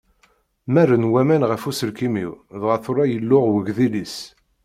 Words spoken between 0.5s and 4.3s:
Mmaren waman ɣef uselkim-iw dɣa tura yelluɣ wegdil-is.